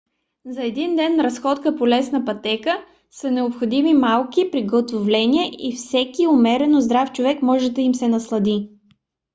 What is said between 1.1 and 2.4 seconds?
разходка по лесна